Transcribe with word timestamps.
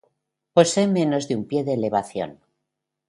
Posee 0.55 0.87
menos 0.99 1.27
de 1.27 1.35
un 1.35 1.45
pie 1.45 1.63
de 1.63 1.73
elevación. 1.75 2.39